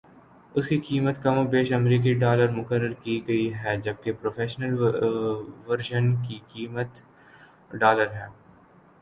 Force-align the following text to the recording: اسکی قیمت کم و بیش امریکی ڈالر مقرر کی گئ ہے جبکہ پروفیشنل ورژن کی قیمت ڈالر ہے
اسکی 0.55 0.77
قیمت 0.87 1.17
کم 1.23 1.35
و 1.37 1.43
بیش 1.51 1.71
امریکی 1.73 2.13
ڈالر 2.23 2.49
مقرر 2.51 2.93
کی 3.03 3.15
گئ 3.27 3.43
ہے 3.61 3.75
جبکہ 3.83 4.11
پروفیشنل 4.21 4.73
ورژن 5.67 6.05
کی 6.23 6.39
قیمت 6.49 6.91
ڈالر 7.79 8.09
ہے 8.11 8.27